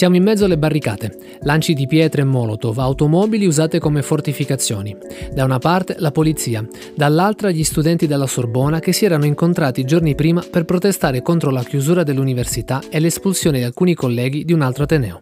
Siamo 0.00 0.16
in 0.16 0.22
mezzo 0.22 0.46
alle 0.46 0.56
barricate, 0.56 1.14
lanci 1.42 1.74
di 1.74 1.86
pietre 1.86 2.22
e 2.22 2.24
molotov, 2.24 2.78
automobili 2.78 3.44
usate 3.44 3.78
come 3.78 4.00
fortificazioni. 4.00 4.96
Da 5.30 5.44
una 5.44 5.58
parte 5.58 5.96
la 5.98 6.10
polizia, 6.10 6.66
dall'altra 6.94 7.50
gli 7.50 7.62
studenti 7.62 8.06
della 8.06 8.26
Sorbona 8.26 8.80
che 8.80 8.94
si 8.94 9.04
erano 9.04 9.26
incontrati 9.26 9.84
giorni 9.84 10.14
prima 10.14 10.42
per 10.50 10.64
protestare 10.64 11.20
contro 11.20 11.50
la 11.50 11.62
chiusura 11.62 12.02
dell'università 12.02 12.80
e 12.88 12.98
l'espulsione 12.98 13.58
di 13.58 13.64
alcuni 13.64 13.92
colleghi 13.92 14.42
di 14.46 14.54
un 14.54 14.62
altro 14.62 14.84
Ateneo. 14.84 15.18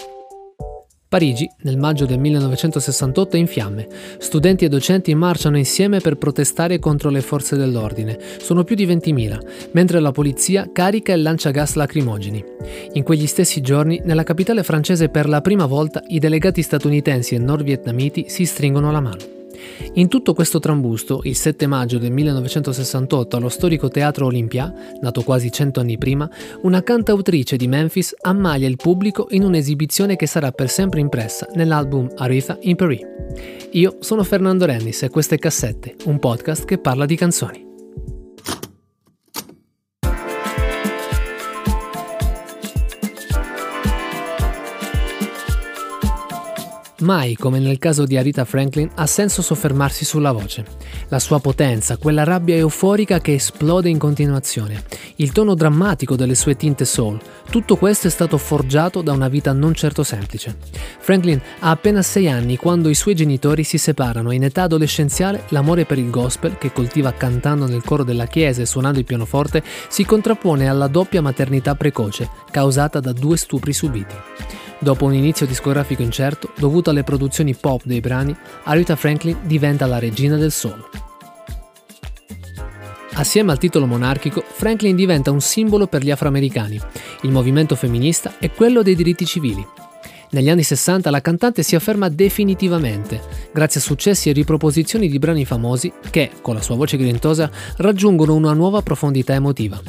Parigi, 1.09 1.51
nel 1.63 1.79
maggio 1.79 2.05
del 2.05 2.19
1968, 2.19 3.37
è 3.37 3.39
in 3.39 3.47
fiamme. 3.47 3.89
Studenti 4.19 4.67
e 4.67 4.69
docenti 4.69 5.15
marciano 5.15 5.57
insieme 5.57 6.01
per 6.01 6.19
protestare 6.19 6.79
contro 6.79 7.09
le 7.09 7.23
forze 7.23 7.57
dell'ordine. 7.57 8.19
Sono 8.39 8.63
più 8.63 8.77
di 8.77 8.87
20.000, 8.87 9.71
mentre 9.71 10.01
la 10.01 10.13
polizia 10.13 10.69
carica 10.71 11.15
e 11.15 11.17
lancia 11.17 11.51
gas 11.51 11.77
lacrimogeni. 11.77 12.45
In 12.93 13.05
quegli 13.05 13.27
stessi 13.27 13.63
giorni, 13.63 14.03
nella 14.05 14.23
capitale 14.23 14.63
francese 14.63 15.09
per 15.09 15.31
la 15.31 15.41
prima 15.41 15.65
volta 15.65 16.03
i 16.09 16.19
delegati 16.19 16.61
statunitensi 16.61 17.35
e 17.35 17.39
nordvietnamiti 17.39 18.27
si 18.29 18.45
stringono 18.45 18.93
la 18.93 19.01
mano. 19.01 19.38
In 19.95 20.09
tutto 20.09 20.35
questo 20.35 20.59
trambusto, 20.59 21.21
il 21.25 21.37
7 21.37 21.67
maggio 21.67 21.99
del 21.99 22.13
1968 22.13 23.37
allo 23.37 23.49
storico 23.49 23.89
Teatro 23.89 24.27
Olympia, 24.27 24.73
nato 25.01 25.23
quasi 25.23 25.51
cento 25.51 25.81
anni 25.81 25.99
prima, 25.99 26.29
una 26.63 26.83
cantautrice 26.83 27.57
di 27.57 27.69
Memphis 27.69 28.15
ammaglia 28.21 28.69
il 28.69 28.77
pubblico 28.77 29.27
in 29.31 29.45
un'esibizione 29.45 30.17
che 30.17 30.27
sarà 30.27 30.53
per 30.53 30.69
sempre 30.69 31.01
impressa 31.01 31.47
nell'album 31.55 32.09
Aretha 32.17 32.59
in 32.63 32.77
Paris. 32.77 33.01
Io 33.73 33.97
sono 34.01 34.25
Fernando 34.25 34.65
Rennis 34.65 35.03
e 35.03 35.11
questo 35.11 35.35
è 35.35 35.39
Cassette, 35.39 35.97
un 36.05 36.19
podcast 36.19 36.65
che 36.65 36.79
parla 36.79 37.07
di 37.07 37.17
canzoni. 37.17 37.68
Mai, 47.01 47.37
come 47.37 47.61
nel 47.61 47.79
caso 47.79 48.05
di 48.05 48.17
Arita 48.17 48.45
Franklin, 48.45 48.91
ha 48.97 49.07
senso 49.07 49.41
soffermarsi 49.41 50.05
sulla 50.05 50.33
voce. 50.33 50.65
La 51.11 51.21
sua 51.21 51.39
potenza, 51.39 51.97
quella 51.97 52.25
rabbia 52.25 52.57
euforica 52.57 53.21
che 53.21 53.35
esplode 53.35 53.89
in 53.89 53.99
continuazione, 53.99 54.83
il 55.17 55.31
tono 55.31 55.55
drammatico 55.55 56.17
delle 56.17 56.35
sue 56.35 56.57
tinte 56.57 56.85
soul, 56.85 57.21
tutto 57.51 57.77
questo 57.77 58.09
è 58.09 58.11
stato 58.11 58.37
forgiato 58.37 59.01
da 59.01 59.13
una 59.13 59.29
vita 59.29 59.53
non 59.53 59.75
certo 59.75 60.03
semplice. 60.03 60.57
Franklin 60.99 61.41
ha 61.61 61.71
appena 61.71 62.03
sei 62.03 62.29
anni 62.29 62.57
quando 62.57 62.89
i 62.89 62.97
suoi 62.97 63.15
genitori 63.15 63.63
si 63.63 63.79
separano 63.79 64.33
e 64.33 64.35
in 64.35 64.43
età 64.43 64.65
adolescenziale 64.65 65.45
l'amore 65.51 65.85
per 65.85 65.99
il 65.99 66.11
gospel, 66.11 66.59
che 66.59 66.73
coltiva 66.73 67.13
cantando 67.13 67.69
nel 67.69 67.85
coro 67.85 68.03
della 68.03 68.27
chiesa 68.27 68.63
e 68.63 68.67
suonando 68.67 68.99
il 68.99 69.05
pianoforte, 69.05 69.63
si 69.89 70.05
contrappone 70.05 70.69
alla 70.69 70.89
doppia 70.89 71.23
maternità 71.23 71.77
precoce, 71.77 72.29
causata 72.51 72.99
da 72.99 73.13
due 73.13 73.37
stupri 73.37 73.73
subiti. 73.73 74.15
Dopo 74.81 75.07
un 75.07 75.15
inizio 75.15 75.45
discografico 75.45 76.03
incerto, 76.03 76.53
dovuto 76.57 76.91
alle 76.91 77.03
produzioni 77.03 77.55
pop 77.55 77.83
dei 77.85 78.01
brani, 78.01 78.37
Aretha 78.65 78.95
Franklin 78.95 79.39
diventa 79.43 79.87
la 79.87 79.99
regina 79.99 80.37
del 80.37 80.53
soul. 80.53 80.83
Assieme 83.15 83.51
al 83.51 83.59
titolo 83.59 83.87
monarchico, 83.87 84.45
Franklin 84.47 84.95
diventa 84.95 85.33
un 85.33 85.41
simbolo 85.41 85.89
per 85.89 86.05
gli 86.05 86.13
afroamericani, 86.13 86.81
il 87.23 87.33
movimento 87.33 87.75
femminista 87.75 88.35
e 88.39 88.53
quello 88.53 88.83
dei 88.83 88.95
diritti 88.95 89.27
civili. 89.27 89.67
Negli 90.31 90.51
anni 90.51 90.63
60 90.63 91.09
la 91.09 91.23
cantante 91.23 91.63
si 91.63 91.75
afferma 91.75 92.11
definitivamente, 92.11 93.21
grazie 93.51 93.81
a 93.81 93.83
successi 93.83 94.29
e 94.29 94.33
riproposizioni 94.33 95.09
di 95.09 95.19
brani 95.19 95.47
famosi 95.47 95.91
che, 96.11 96.31
con 96.43 96.55
la 96.55 96.61
sua 96.61 96.77
voce 96.77 96.99
grintosa, 96.99 97.51
raggiungono 97.79 98.35
una 98.35 98.53
nuova 98.53 98.83
profondità 98.83 99.33
emotiva. 99.33 99.81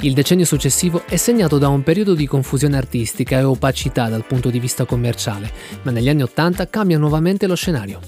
Il 0.00 0.12
decennio 0.12 0.44
successivo 0.44 1.02
è 1.06 1.16
segnato 1.16 1.58
da 1.58 1.68
un 1.68 1.84
periodo 1.84 2.14
di 2.14 2.26
confusione 2.26 2.76
artistica 2.76 3.38
e 3.38 3.44
opacità 3.44 4.08
dal 4.08 4.26
punto 4.26 4.50
di 4.50 4.58
vista 4.58 4.84
commerciale, 4.84 5.50
ma 5.82 5.92
negli 5.92 6.08
anni 6.08 6.22
80 6.22 6.68
cambia 6.68 6.98
nuovamente 6.98 7.46
lo 7.46 7.54
scenario. 7.54 8.00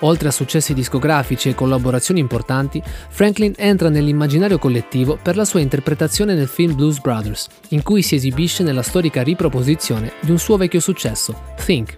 Oltre 0.00 0.28
a 0.28 0.32
successi 0.32 0.74
discografici 0.74 1.48
e 1.48 1.54
collaborazioni 1.54 2.20
importanti, 2.20 2.82
Franklin 3.10 3.52
entra 3.56 3.88
nell'immaginario 3.88 4.58
collettivo 4.58 5.18
per 5.20 5.36
la 5.36 5.44
sua 5.44 5.60
interpretazione 5.60 6.34
nel 6.34 6.46
film 6.46 6.74
Blues 6.74 7.00
Brothers, 7.00 7.48
in 7.70 7.82
cui 7.82 8.02
si 8.02 8.14
esibisce 8.14 8.62
nella 8.62 8.82
storica 8.82 9.22
riproposizione 9.22 10.12
di 10.20 10.30
un 10.30 10.38
suo 10.38 10.56
vecchio 10.56 10.80
successo, 10.80 11.17
Think. 11.64 11.96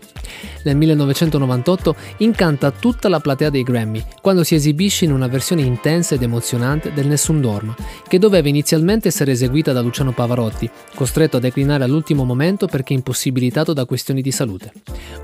Nel 0.63 0.77
1998 0.77 1.97
incanta 2.19 2.71
tutta 2.71 3.09
la 3.09 3.21
platea 3.21 3.51
dei 3.51 3.63
Grammy 3.63 4.03
quando 4.21 4.45
si 4.45 4.55
esibisce 4.55 5.05
in 5.05 5.13
una 5.13 5.27
versione 5.27 5.63
intensa 5.63 6.15
ed 6.15 6.23
emozionante 6.23 6.93
del 6.93 7.07
Nessun 7.07 7.41
Dorma, 7.41 7.75
che 8.07 8.19
doveva 8.19 8.49
inizialmente 8.49 9.09
essere 9.09 9.33
eseguita 9.33 9.73
da 9.73 9.81
Luciano 9.81 10.13
Pavarotti, 10.13 10.71
costretto 10.95 11.37
a 11.37 11.41
declinare 11.41 11.85
all'ultimo 11.85 12.25
momento 12.25 12.67
perché 12.67 12.93
impossibilitato 12.93 13.73
da 13.73 13.85
questioni 13.85 14.23
di 14.23 14.33
salute. 14.33 14.73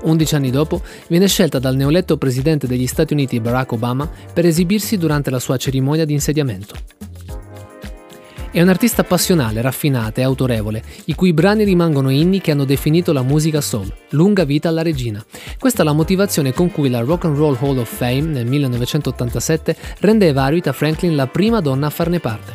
Undici 0.03 0.35
anni 0.35 0.51
dopo 0.51 0.81
viene 1.07 1.27
scelta 1.27 1.59
dal 1.59 1.75
neoletto 1.75 2.17
presidente 2.17 2.67
degli 2.67 2.87
Stati 2.87 3.13
Uniti 3.13 3.39
Barack 3.39 3.71
Obama 3.73 4.09
per 4.33 4.45
esibirsi 4.45 4.97
durante 4.97 5.29
la 5.29 5.39
sua 5.39 5.57
cerimonia 5.57 6.05
di 6.05 6.13
insediamento. 6.13 6.75
È 8.57 8.61
un'artista 8.63 9.03
passionale, 9.03 9.61
raffinata 9.61 10.19
e 10.19 10.23
autorevole, 10.23 10.81
i 11.05 11.13
cui 11.13 11.31
brani 11.31 11.63
rimangono 11.63 12.09
inni 12.09 12.41
che 12.41 12.49
hanno 12.49 12.65
definito 12.65 13.13
la 13.13 13.21
musica 13.21 13.61
soul. 13.61 13.93
Lunga 14.09 14.45
vita 14.45 14.67
alla 14.67 14.81
regina. 14.81 15.23
Questa 15.59 15.83
è 15.83 15.85
la 15.85 15.93
motivazione 15.93 16.53
con 16.53 16.71
cui 16.71 16.89
la 16.89 17.01
Rock 17.01 17.25
and 17.25 17.37
Roll 17.37 17.55
Hall 17.61 17.77
of 17.77 17.95
Fame 17.95 18.21
nel 18.21 18.47
1987 18.47 19.75
rendeva 19.99 20.45
Aretha 20.45 20.73
Franklin 20.73 21.15
la 21.15 21.27
prima 21.27 21.61
donna 21.61 21.85
a 21.85 21.91
farne 21.91 22.19
parte. 22.19 22.51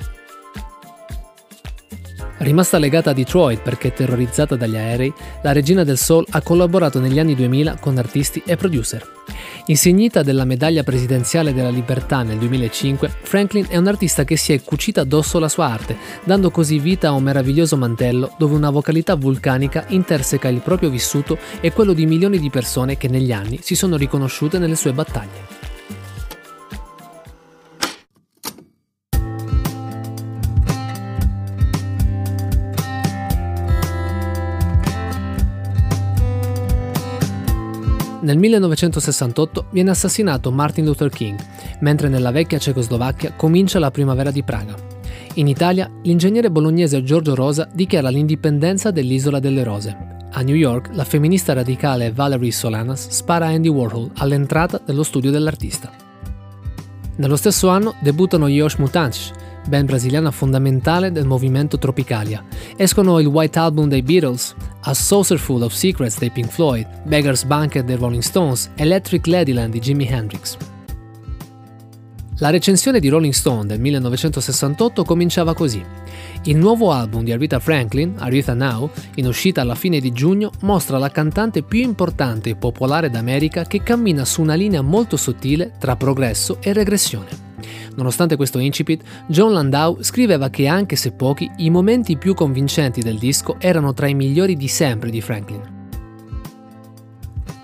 Rimasta 2.38 2.78
legata 2.78 3.10
a 3.10 3.14
Detroit 3.14 3.62
perché 3.62 3.92
terrorizzata 3.92 4.56
dagli 4.56 4.76
aerei, 4.76 5.14
la 5.44 5.52
regina 5.52 5.84
del 5.84 5.98
soul 5.98 6.26
ha 6.30 6.42
collaborato 6.42 6.98
negli 6.98 7.20
anni 7.20 7.36
2000 7.36 7.76
con 7.78 7.96
artisti 7.96 8.42
e 8.44 8.56
producer. 8.56 9.21
Insignita 9.66 10.24
della 10.24 10.44
medaglia 10.44 10.82
presidenziale 10.82 11.54
della 11.54 11.70
libertà 11.70 12.24
nel 12.24 12.36
2005, 12.38 13.08
Franklin 13.22 13.66
è 13.68 13.76
un 13.76 13.86
artista 13.86 14.24
che 14.24 14.36
si 14.36 14.52
è 14.52 14.60
cucita 14.60 15.02
addosso 15.02 15.38
la 15.38 15.48
sua 15.48 15.66
arte, 15.66 15.96
dando 16.24 16.50
così 16.50 16.80
vita 16.80 17.08
a 17.08 17.12
un 17.12 17.22
meraviglioso 17.22 17.76
mantello 17.76 18.34
dove 18.38 18.56
una 18.56 18.70
vocalità 18.70 19.14
vulcanica 19.14 19.84
interseca 19.88 20.48
il 20.48 20.62
proprio 20.62 20.90
vissuto 20.90 21.38
e 21.60 21.72
quello 21.72 21.92
di 21.92 22.06
milioni 22.06 22.40
di 22.40 22.50
persone 22.50 22.96
che 22.96 23.06
negli 23.06 23.30
anni 23.30 23.60
si 23.62 23.76
sono 23.76 23.96
riconosciute 23.96 24.58
nelle 24.58 24.74
sue 24.76 24.92
battaglie. 24.92 25.61
Nel 38.22 38.38
1968 38.38 39.66
viene 39.70 39.90
assassinato 39.90 40.52
Martin 40.52 40.84
Luther 40.84 41.10
King, 41.10 41.36
mentre 41.80 42.08
nella 42.08 42.30
vecchia 42.30 42.58
Cecoslovacchia 42.58 43.32
comincia 43.34 43.80
la 43.80 43.90
primavera 43.90 44.30
di 44.30 44.44
Praga. 44.44 44.76
In 45.34 45.48
Italia, 45.48 45.90
l'ingegnere 46.02 46.48
bolognese 46.48 47.02
Giorgio 47.02 47.34
Rosa 47.34 47.68
dichiara 47.72 48.10
l'indipendenza 48.10 48.92
dell'isola 48.92 49.40
delle 49.40 49.64
rose. 49.64 49.96
A 50.30 50.40
New 50.42 50.54
York, 50.54 50.90
la 50.92 51.02
femminista 51.02 51.52
radicale 51.52 52.12
Valerie 52.12 52.52
Solanas 52.52 53.08
spara 53.08 53.46
Andy 53.46 53.68
Warhol 53.68 54.12
all'entrata 54.14 54.80
dello 54.84 55.02
studio 55.02 55.32
dell'artista. 55.32 55.90
Nello 57.16 57.36
stesso 57.36 57.70
anno 57.70 57.96
debuttano 58.00 58.46
Yosh 58.46 58.76
Mutanch, 58.76 59.32
band 59.68 59.86
brasiliana 59.86 60.30
fondamentale 60.30 61.12
del 61.12 61.26
movimento 61.26 61.78
Tropicalia. 61.78 62.44
Escono 62.76 63.18
il 63.18 63.26
White 63.26 63.58
Album 63.58 63.88
dei 63.88 64.02
Beatles, 64.02 64.54
A 64.80 64.94
Saucerful 64.94 65.62
of 65.62 65.72
Secrets 65.72 66.18
dei 66.18 66.30
Pink 66.30 66.50
Floyd, 66.50 66.86
Beggar's 67.04 67.44
Banquet 67.44 67.84
dei 67.84 67.96
Rolling 67.96 68.22
Stones, 68.22 68.70
Electric 68.76 69.26
Ladyland 69.26 69.72
di 69.72 69.80
Jimi 69.80 70.06
Hendrix. 70.06 70.56
La 72.42 72.50
recensione 72.50 72.98
di 72.98 73.08
Rolling 73.08 73.32
Stone 73.32 73.66
del 73.66 73.78
1968 73.78 75.04
cominciava 75.04 75.54
così. 75.54 75.80
Il 76.44 76.56
nuovo 76.56 76.90
album 76.90 77.22
di 77.22 77.30
Aretha 77.30 77.60
Franklin, 77.60 78.14
Aretha 78.18 78.52
Now, 78.52 78.90
in 79.14 79.26
uscita 79.26 79.60
alla 79.60 79.76
fine 79.76 80.00
di 80.00 80.10
giugno, 80.10 80.50
mostra 80.62 80.98
la 80.98 81.10
cantante 81.10 81.62
più 81.62 81.82
importante 81.82 82.50
e 82.50 82.56
popolare 82.56 83.10
d'America 83.10 83.64
che 83.64 83.84
cammina 83.84 84.24
su 84.24 84.42
una 84.42 84.54
linea 84.54 84.82
molto 84.82 85.16
sottile 85.16 85.74
tra 85.78 85.94
progresso 85.94 86.56
e 86.60 86.72
regressione. 86.72 87.51
Nonostante 87.96 88.36
questo 88.36 88.58
incipit, 88.58 89.02
John 89.26 89.52
Landau 89.52 90.02
scriveva 90.02 90.50
che 90.50 90.66
anche 90.66 90.96
se 90.96 91.12
pochi, 91.12 91.50
i 91.58 91.70
momenti 91.70 92.16
più 92.16 92.34
convincenti 92.34 93.00
del 93.00 93.18
disco 93.18 93.56
erano 93.58 93.92
tra 93.92 94.06
i 94.06 94.14
migliori 94.14 94.56
di 94.56 94.68
sempre 94.68 95.10
di 95.10 95.20
Franklin. 95.20 95.81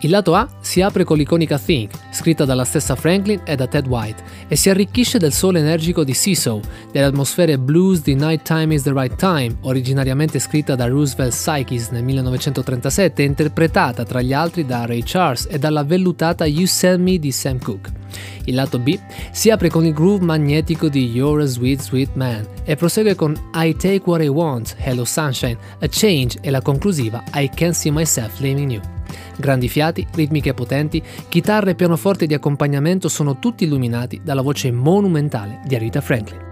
Il 0.00 0.10
lato 0.10 0.34
A 0.34 0.48
si 0.60 0.80
apre 0.80 1.02
con 1.02 1.16
l'iconica 1.16 1.58
Think, 1.58 1.92
scritta 2.12 2.44
dalla 2.44 2.64
stessa 2.64 2.94
Franklin 2.94 3.40
e 3.44 3.56
da 3.56 3.66
Ted 3.66 3.88
White, 3.88 4.22
e 4.46 4.54
si 4.54 4.70
arricchisce 4.70 5.18
del 5.18 5.32
solo 5.32 5.58
energico 5.58 6.04
di 6.04 6.14
Seesaw, 6.14 6.60
delle 6.92 7.06
atmosfere 7.06 7.58
blues 7.58 8.02
di 8.02 8.14
Night 8.14 8.42
Time 8.42 8.72
is 8.72 8.82
the 8.82 8.92
Right 8.92 9.16
Time, 9.16 9.56
originariamente 9.62 10.38
scritta 10.38 10.76
da 10.76 10.86
Roosevelt 10.86 11.32
Sykes 11.32 11.88
nel 11.88 12.04
1937 12.04 13.22
e 13.22 13.26
interpretata 13.26 14.04
tra 14.04 14.22
gli 14.22 14.32
altri 14.32 14.64
da 14.64 14.86
Ray 14.86 15.02
Charles 15.04 15.48
e 15.50 15.58
dalla 15.58 15.82
vellutata 15.82 16.46
You 16.46 16.66
Sell 16.66 17.00
Me 17.00 17.18
di 17.18 17.32
Sam 17.32 17.58
Cooke. 17.58 17.90
Il 18.44 18.54
lato 18.54 18.78
B 18.78 18.96
si 19.32 19.50
apre 19.50 19.68
con 19.68 19.84
il 19.84 19.92
groove 19.92 20.24
magnetico 20.24 20.88
di 20.88 21.10
You're 21.10 21.42
a 21.42 21.46
Sweet 21.46 21.80
Sweet 21.80 22.10
Man 22.14 22.46
e 22.64 22.76
prosegue 22.76 23.16
con 23.16 23.36
I 23.52 23.74
Take 23.74 24.02
What 24.04 24.22
I 24.22 24.28
Want, 24.28 24.76
Hello 24.78 25.04
Sunshine, 25.04 25.58
A 25.80 25.86
Change 25.90 26.38
e 26.40 26.50
la 26.50 26.62
conclusiva 26.62 27.24
I 27.34 27.50
Can't 27.52 27.74
See 27.74 27.90
Myself 27.90 28.38
Leaving 28.38 28.70
You. 28.70 28.97
Grandi 29.38 29.68
fiati, 29.68 30.06
ritmiche 30.14 30.52
potenti, 30.52 31.02
chitarre 31.28 31.70
e 31.70 31.74
pianoforte 31.76 32.26
di 32.26 32.34
accompagnamento 32.34 33.08
sono 33.08 33.38
tutti 33.38 33.64
illuminati 33.64 34.20
dalla 34.22 34.42
voce 34.42 34.72
monumentale 34.72 35.60
di 35.64 35.76
Aretha 35.76 36.00
Franklin. 36.00 36.46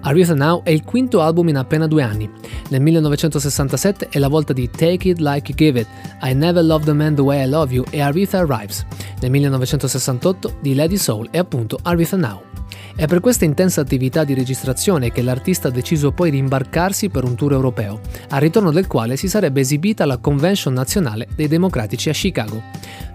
Aretha 0.00 0.34
Now 0.34 0.62
è 0.62 0.70
il 0.70 0.84
quinto 0.84 1.20
album 1.20 1.48
in 1.48 1.56
appena 1.56 1.86
due 1.86 2.02
anni. 2.02 2.30
Nel 2.68 2.80
1967 2.80 4.08
è 4.08 4.18
la 4.18 4.28
volta 4.28 4.52
di 4.52 4.68
Take 4.70 5.08
It 5.08 5.18
Like 5.18 5.50
You 5.50 5.56
Give 5.56 5.80
It, 5.80 5.88
I 6.22 6.34
Never 6.34 6.64
Loved 6.64 6.88
a 6.88 6.94
Man 6.94 7.14
the 7.14 7.22
Way 7.22 7.44
I 7.44 7.48
Love 7.48 7.74
You 7.74 7.84
e 7.90 8.00
Aretha 8.00 8.38
Arrives. 8.38 8.84
Nel 9.20 9.30
1968 9.30 10.58
di 10.60 10.74
Lady 10.74 10.96
Soul 10.96 11.28
e 11.30 11.38
appunto 11.38 11.78
Aretha 11.82 12.16
Now. 12.16 12.55
È 12.98 13.04
per 13.06 13.20
questa 13.20 13.44
intensa 13.44 13.82
attività 13.82 14.24
di 14.24 14.32
registrazione 14.32 15.12
che 15.12 15.20
l'artista 15.20 15.68
ha 15.68 15.70
deciso 15.70 16.12
poi 16.12 16.30
di 16.30 16.38
imbarcarsi 16.38 17.10
per 17.10 17.24
un 17.24 17.34
tour 17.34 17.52
europeo, 17.52 18.00
al 18.30 18.40
ritorno 18.40 18.72
del 18.72 18.86
quale 18.86 19.18
si 19.18 19.28
sarebbe 19.28 19.60
esibita 19.60 20.04
alla 20.04 20.16
Convention 20.16 20.72
nazionale 20.72 21.28
dei 21.36 21.46
democratici 21.46 22.08
a 22.08 22.14
Chicago. 22.14 22.62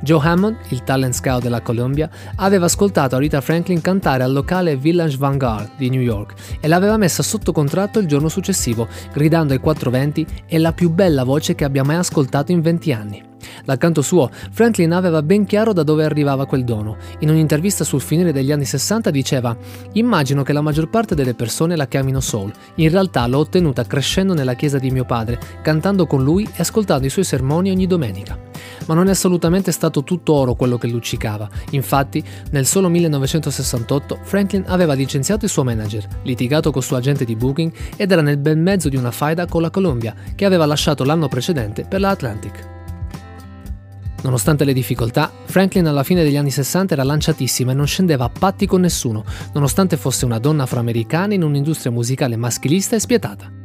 Joe 0.02 0.20
Hammond, 0.20 0.58
il 0.70 0.84
talent 0.84 1.14
scout 1.14 1.42
della 1.44 1.62
Columbia, 1.62 2.10
aveva 2.38 2.66
ascoltato 2.66 3.18
Rita 3.18 3.40
Franklin 3.40 3.82
cantare 3.82 4.24
al 4.24 4.34
locale 4.34 4.76
Village 4.76 5.18
Vanguard 5.18 5.72
di 5.78 5.90
New 5.90 6.02
York 6.02 6.34
e 6.60 6.68
l'aveva 6.68 6.98
messa 6.98 7.22
sotto 7.22 7.52
contratto 7.52 8.00
il 8.00 8.08
giorno 8.08 8.28
successivo, 8.28 8.88
gridando 9.14 9.54
ai 9.54 9.60
420 9.60 10.26
è 10.48 10.58
la 10.58 10.74
più 10.74 10.90
bella 10.90 11.24
voce 11.24 11.54
che 11.54 11.66
abbia 11.66 11.84
mai 11.84 11.98
ascoltato 11.98 12.52
in 12.52 12.62
20 12.62 12.94
anni. 12.94 13.30
Dal 13.64 13.78
canto 13.78 14.02
suo, 14.02 14.30
Franklin 14.52 14.92
aveva 14.92 15.22
ben 15.22 15.46
chiaro 15.46 15.74
da 15.74 15.84
dove 15.84 16.04
arrivava 16.04 16.46
quel 16.46 16.64
dono. 16.64 16.98
In 17.20 17.30
un'intervista 17.30 17.84
sul 17.84 18.02
finire 18.02 18.32
degli 18.32 18.52
anni 18.52 18.66
60 18.66 19.12
diceva 19.12 19.56
Immagino 19.94 20.42
che 20.42 20.54
la 20.54 20.62
maggior 20.62 20.90
parte 20.90 21.16
delle 21.16 21.36
persone 21.36 21.76
la 21.76 21.88
chiamino 21.88 22.20
soul. 22.20 22.52
In 22.76 22.90
realtà 22.90 23.26
l'ho 23.28 23.40
ottenuta 23.40 23.86
crescendo 23.86 24.34
nella 24.34 24.56
chiesa 24.56 24.80
di 24.80 24.90
mio 24.90 25.06
padre, 25.06 25.40
cantando 25.62 26.08
con 26.08 26.24
lui 26.24 26.44
e 26.44 26.62
ascoltando 26.62 27.06
i 27.06 27.10
suoi 27.12 27.26
sermoni 27.26 27.70
ogni 27.70 27.88
domenica. 27.88 28.50
Ma 28.88 28.94
non 28.94 29.08
è 29.08 29.12
assolutamente 29.12 29.72
stato 29.72 30.04
tutto 30.04 30.34
oro 30.34 30.56
quello 30.56 30.78
che 30.78 30.88
luccicava. 30.88 31.50
Infatti, 31.72 32.24
nel 32.52 32.66
solo 32.66 32.90
1968 32.90 34.20
Franklin 34.24 34.64
aveva 34.68 34.94
licenziato 34.94 35.46
il 35.46 35.52
suo 35.52 35.64
manager, 35.64 36.08
litigato 36.24 36.72
col 36.72 36.84
suo 36.84 36.98
agente 36.98 37.26
di 37.26 37.36
booking 37.36 37.72
ed 37.96 38.12
era 38.12 38.22
nel 38.22 38.38
bel 38.38 38.58
mezzo 38.58 38.90
di 38.90 38.98
una 38.98 39.12
faida 39.12 39.46
con 39.46 39.62
la 39.62 39.70
Columbia, 39.70 40.16
che 40.36 40.46
aveva 40.46 40.66
lasciato 40.66 41.04
l'anno 41.04 41.28
precedente 41.28 41.86
per 41.88 42.00
la 42.00 42.10
Atlantic. 42.10 42.70
Nonostante 44.24 44.66
le 44.66 44.74
difficoltà, 44.74 45.32
Franklin 45.46 45.88
alla 45.88 46.04
fine 46.04 46.24
degli 46.24 46.38
anni 46.38 46.52
60 46.52 46.94
era 46.94 47.04
lanciatissima 47.04 47.72
e 47.72 47.76
non 47.76 47.88
scendeva 47.88 48.26
a 48.26 48.30
patti 48.30 48.68
con 48.68 48.82
nessuno, 48.82 49.24
nonostante 49.54 49.98
fosse 49.98 50.26
una 50.26 50.38
donna 50.38 50.64
afroamericana 50.64 51.34
in 51.34 51.44
un'industria 51.44 51.92
musicale 51.92 52.36
maschilista 52.36 52.96
e 52.96 53.00
spietata. 53.00 53.61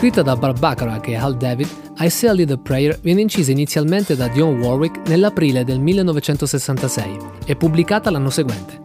Scritta 0.00 0.22
da 0.22 0.34
Barb 0.34 0.58
Bacharach 0.58 1.08
e 1.08 1.14
Hal 1.14 1.36
David, 1.36 1.68
I 1.98 2.08
Say 2.08 2.30
a 2.30 2.32
Little 2.32 2.56
Prayer 2.56 2.98
viene 3.02 3.20
incisa 3.20 3.50
inizialmente 3.50 4.16
da 4.16 4.28
Dionne 4.28 4.64
Warwick 4.64 5.06
nell'aprile 5.06 5.62
del 5.62 5.78
1966 5.78 7.18
e 7.44 7.54
pubblicata 7.54 8.08
l'anno 8.08 8.30
seguente. 8.30 8.80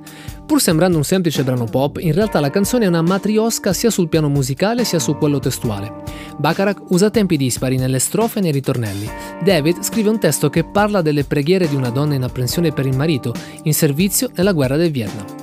Pur 0.45 0.59
sembrando 0.59 0.97
un 0.97 1.05
semplice 1.05 1.45
brano 1.45 1.63
pop, 1.63 1.99
in 2.01 2.11
realtà 2.11 2.41
la 2.41 2.49
canzone 2.49 2.83
è 2.83 2.89
una 2.89 3.01
matriosca 3.01 3.71
sia 3.71 3.89
sul 3.89 4.09
piano 4.09 4.27
musicale 4.27 4.83
sia 4.83 4.99
su 4.99 5.15
quello 5.15 5.39
testuale. 5.39 6.03
Bacharach 6.37 6.81
usa 6.89 7.09
tempi 7.09 7.37
dispari 7.37 7.77
nelle 7.77 7.99
strofe 7.99 8.39
e 8.39 8.41
nei 8.41 8.51
ritornelli. 8.51 9.09
David 9.41 9.83
scrive 9.83 10.09
un 10.09 10.19
testo 10.19 10.49
che 10.49 10.65
parla 10.65 11.01
delle 11.01 11.23
preghiere 11.23 11.69
di 11.69 11.75
una 11.75 11.91
donna 11.91 12.15
in 12.15 12.23
apprensione 12.23 12.73
per 12.73 12.87
il 12.87 12.97
marito, 12.97 13.33
in 13.63 13.73
servizio 13.73 14.29
nella 14.35 14.51
guerra 14.51 14.75
del 14.75 14.91
Vietnam. 14.91 15.34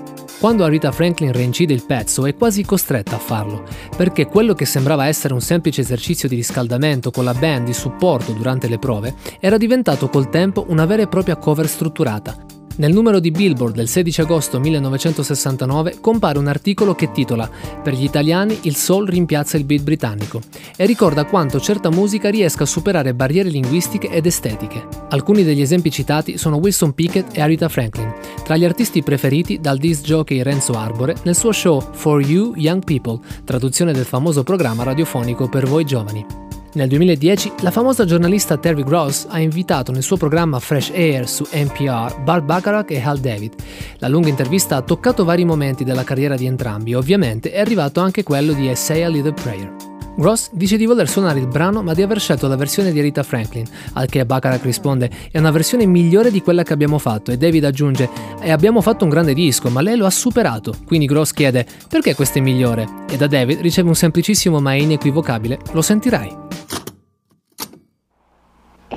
Quando 0.43 0.65
Arita 0.65 0.91
Franklin 0.91 1.31
reincide 1.31 1.73
il 1.73 1.85
pezzo 1.87 2.27
è 2.27 2.35
quasi 2.35 2.65
costretta 2.65 3.15
a 3.15 3.21
farlo, 3.21 3.63
perché 3.97 4.27
quello 4.27 4.55
che 4.55 4.65
sembrava 4.65 5.07
essere 5.07 5.35
un 5.35 5.41
semplice 5.41 5.83
esercizio 5.83 6.29
di 6.29 6.35
riscaldamento 6.35 7.13
con 7.13 7.23
la 7.23 7.33
band 7.33 7.67
di 7.67 7.73
supporto 7.73 8.33
durante 8.33 8.67
le 8.67 8.81
prove 8.81 9.15
era 9.39 9.57
diventato 9.57 10.09
col 10.09 10.31
tempo 10.31 10.65
una 10.67 10.85
vera 10.85 11.03
e 11.03 11.07
propria 11.07 11.37
cover 11.37 11.69
strutturata, 11.69 12.37
nel 12.77 12.93
numero 12.93 13.21
di 13.21 13.31
Billboard 13.31 13.75
del 13.75 13.89
16 13.89 14.21
agosto 14.23 14.59
1969 14.61 15.99
compare 16.01 16.39
un 16.39 16.47
articolo 16.47 16.95
che 16.95 17.13
titola 17.13 17.49
Per 17.83 17.95
gli 17.95 18.05
italiani 18.05 18.59
il 18.63 18.77
soul 18.77 19.09
rimpiazza 19.09 19.57
il 19.57 19.65
beat 19.65 19.83
britannico 19.83 20.41
e 20.77 20.87
ricorda 20.87 21.25
quanto 21.25 21.61
certa 21.61 21.91
musica 21.91 22.31
riesca 22.31 22.63
a 22.63 22.67
superare 22.67 23.15
barriere 23.15 23.49
linguistiche 23.49 24.09
ed 24.09 24.27
estetiche. 24.27 24.87
Alcuni 25.11 25.45
degli 25.45 25.61
esempi 25.61 25.91
citati 25.91 26.39
sono 26.39 26.57
Wilson 26.57 26.95
Pickett 26.95 27.37
e 27.37 27.41
Aretha 27.41 27.69
Franklin, 27.69 28.13
tra 28.45 28.57
gli 28.57 28.65
artisti 28.65 29.03
preferiti 29.03 29.61
dal 29.61 29.79
disc 29.79 30.05
jockey 30.05 30.43
Renzo 30.43 30.73
Arbore 30.73 31.17
nel 31.25 31.37
suo 31.37 31.53
show 31.53 31.83
For 31.93 32.21
You 32.21 32.55
Young 32.57 32.85
People, 32.85 33.21
traduzione 33.45 33.93
del 33.93 34.05
famoso 34.05 34.43
programma 34.43 34.83
radiofonico 34.83 35.49
per 35.49 35.67
voi 35.67 35.85
giovani. 35.85 36.52
Nel 36.75 36.89
2010 36.89 37.53
la 37.61 37.71
famosa 37.71 38.07
giornalista 38.07 38.57
Terry 38.57 38.83
Gross 38.83 39.27
ha 39.29 39.39
invitato 39.39 39.93
nel 39.93 40.03
suo 40.03 40.17
programma 40.17 40.59
Fresh 40.59 40.91
Air 40.95 41.29
su 41.29 41.45
NPR 41.53 42.23
Barb 42.23 42.47
Bacharach 42.47 42.91
e 42.91 43.01
Hal 43.03 43.19
David. 43.19 43.55
La 43.99 44.09
lunga 44.09 44.29
intervista 44.29 44.77
ha 44.77 44.83
toccato 44.83 45.25
vari 45.25 45.45
momenti 45.45 45.85
della 45.85 46.05
carriera 46.05 46.35
di 46.35 46.47
entrambi 46.47 46.93
e 46.93 46.97
ovviamente 46.97 47.53
è 47.53 47.61
arrivato 47.61 48.01
anche 48.01 48.23
quello 48.23 48.55
di 48.55 48.69
Essay 48.69 49.03
a 49.03 49.09
Little 49.09 49.35
Prayer. 49.35 49.92
Gross 50.17 50.51
dice 50.53 50.77
di 50.77 50.87
voler 50.87 51.09
suonare 51.09 51.39
il 51.39 51.47
brano 51.47 51.83
ma 51.83 51.95
di 51.95 52.03
aver 52.03 52.21
scelto 52.21 52.49
la 52.49 52.57
versione 52.57 52.93
di 52.93 53.01
Rita 53.01 53.23
Franklin, 53.23 53.65
al 53.95 54.07
che 54.07 54.25
Bacharach 54.25 54.63
risponde 54.63 55.11
è 55.31 55.39
una 55.39 55.51
versione 55.51 55.87
migliore 55.87 56.31
di 56.31 56.43
quella 56.43 56.63
che 56.63 56.73
abbiamo 56.73 56.99
fatto 56.99 57.31
e 57.31 57.37
David 57.37 57.65
aggiunge 57.65 58.09
e 58.41 58.51
abbiamo 58.51 58.81
fatto 58.81 59.05
un 59.05 59.11
grande 59.11 59.35
disco 59.35 59.71
ma 59.71 59.81
lei 59.81 59.97
lo 59.97 60.07
ha 60.07 60.11
superato, 60.11 60.75
quindi 60.87 61.07
Gross 61.07 61.33
chiede 61.33 61.67
perché 61.89 62.15
questo 62.15 62.39
è 62.39 62.41
migliore 62.41 62.87
e 63.09 63.17
da 63.17 63.27
David 63.27 63.61
riceve 63.61 63.89
un 63.89 63.95
semplicissimo 63.95 64.61
ma 64.61 64.75
inequivocabile 64.75 65.59
lo 65.73 65.83
sentirai. 65.83 66.53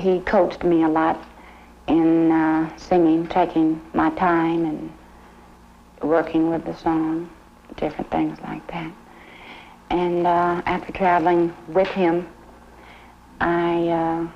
he 0.06 0.20
coached 0.20 0.62
me 0.62 0.84
a 0.84 0.88
lot 0.88 1.18
in 1.88 2.30
uh, 2.30 2.76
singing, 2.76 3.26
taking 3.26 3.80
my 3.94 4.10
time 4.10 4.64
and 4.64 4.92
working 6.02 6.50
with 6.50 6.64
the 6.64 6.74
song, 6.74 7.28
different 7.76 8.10
things 8.10 8.38
like 8.42 8.66
that. 8.68 8.92
And 9.88 10.26
uh, 10.26 10.62
after 10.64 10.92
traveling 10.92 11.52
with 11.72 11.88
him, 11.94 12.26
I 13.40 13.88
uh, 13.90 14.28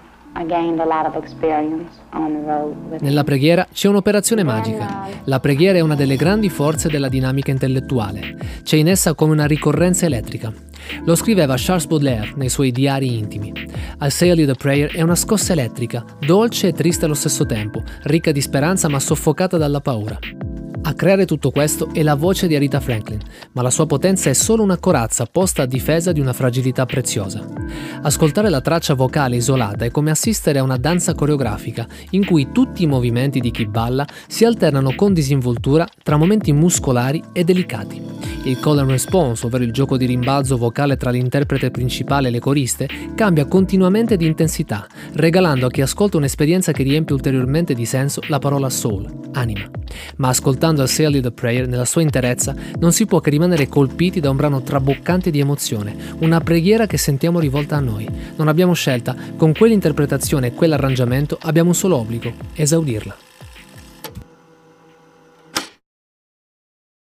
Nella 3.00 3.24
preghiera 3.24 3.66
c'è 3.72 3.88
un'operazione 3.88 4.44
magica. 4.44 5.08
La 5.24 5.40
preghiera 5.40 5.78
è 5.78 5.80
una 5.80 5.96
delle 5.96 6.14
grandi 6.14 6.48
forze 6.48 6.88
della 6.88 7.08
dinamica 7.08 7.50
intellettuale. 7.50 8.36
C'è 8.62 8.76
in 8.76 8.88
essa 8.88 9.14
come 9.14 9.32
una 9.32 9.46
ricorrenza 9.46 10.06
elettrica. 10.06 10.52
Lo 11.04 11.16
scriveva 11.16 11.56
Charles 11.56 11.86
Baudelaire 11.86 12.32
nei 12.36 12.48
suoi 12.48 12.70
diari 12.70 13.18
intimi. 13.18 13.52
Al 13.98 14.12
Say 14.12 14.30
a 14.30 14.34
Little 14.34 14.54
Prayer 14.54 14.92
è 14.92 15.02
una 15.02 15.16
scossa 15.16 15.52
elettrica, 15.52 16.04
dolce 16.24 16.68
e 16.68 16.72
triste 16.72 17.06
allo 17.06 17.14
stesso 17.14 17.44
tempo, 17.44 17.82
ricca 18.04 18.30
di 18.30 18.40
speranza 18.40 18.88
ma 18.88 19.00
soffocata 19.00 19.56
dalla 19.58 19.80
paura. 19.80 20.16
A 20.90 20.94
creare 20.94 21.24
tutto 21.24 21.52
questo 21.52 21.90
è 21.92 22.02
la 22.02 22.16
voce 22.16 22.48
di 22.48 22.56
Arita 22.56 22.80
Franklin, 22.80 23.20
ma 23.52 23.62
la 23.62 23.70
sua 23.70 23.86
potenza 23.86 24.28
è 24.28 24.32
solo 24.32 24.64
una 24.64 24.76
corazza 24.76 25.24
posta 25.24 25.62
a 25.62 25.66
difesa 25.66 26.10
di 26.10 26.18
una 26.18 26.32
fragilità 26.32 26.84
preziosa. 26.84 27.46
Ascoltare 28.02 28.50
la 28.50 28.60
traccia 28.60 28.94
vocale 28.94 29.36
isolata 29.36 29.84
è 29.84 29.92
come 29.92 30.10
assistere 30.10 30.58
a 30.58 30.64
una 30.64 30.78
danza 30.78 31.14
coreografica, 31.14 31.86
in 32.10 32.24
cui 32.24 32.48
tutti 32.50 32.82
i 32.82 32.88
movimenti 32.88 33.38
di 33.38 33.52
chi 33.52 33.68
balla 33.68 34.04
si 34.26 34.44
alternano 34.44 34.96
con 34.96 35.12
disinvoltura 35.12 35.86
tra 36.02 36.16
momenti 36.16 36.52
muscolari 36.52 37.22
e 37.32 37.44
delicati. 37.44 38.02
Il 38.42 38.58
call 38.58 38.78
and 38.78 38.90
response, 38.90 39.46
ovvero 39.46 39.62
il 39.62 39.72
gioco 39.72 39.96
di 39.96 40.06
rimbalzo 40.06 40.56
vocale 40.56 40.96
tra 40.96 41.10
l'interprete 41.10 41.70
principale 41.70 42.28
e 42.28 42.30
le 42.32 42.40
coriste, 42.40 42.88
cambia 43.14 43.46
continuamente 43.46 44.16
di 44.16 44.26
intensità, 44.26 44.88
regalando 45.12 45.66
a 45.66 45.70
chi 45.70 45.82
ascolta 45.82 46.16
un'esperienza 46.16 46.72
che 46.72 46.82
riempie 46.82 47.14
ulteriormente 47.14 47.74
di 47.74 47.84
senso 47.84 48.22
la 48.26 48.40
parola 48.40 48.68
soul, 48.68 49.08
anima. 49.34 49.79
Ma 50.16 50.28
ascoltando 50.28 50.82
al 50.82 50.88
Say 50.88 51.20
the 51.20 51.32
Prayer 51.32 51.66
nella 51.66 51.84
sua 51.84 52.02
interezza, 52.02 52.54
non 52.78 52.92
si 52.92 53.06
può 53.06 53.20
che 53.20 53.30
rimanere 53.30 53.68
colpiti 53.68 54.20
da 54.20 54.30
un 54.30 54.36
brano 54.36 54.62
traboccante 54.62 55.30
di 55.30 55.40
emozione, 55.40 55.96
una 56.20 56.40
preghiera 56.40 56.86
che 56.86 56.98
sentiamo 56.98 57.40
rivolta 57.40 57.76
a 57.76 57.80
noi. 57.80 58.08
Non 58.36 58.48
abbiamo 58.48 58.72
scelta, 58.72 59.14
con 59.36 59.52
quell'interpretazione 59.52 60.48
e 60.48 60.54
quell'arrangiamento 60.54 61.38
abbiamo 61.40 61.70
un 61.70 61.74
solo 61.74 61.96
obbligo, 61.96 62.32
esaudirla. 62.54 63.29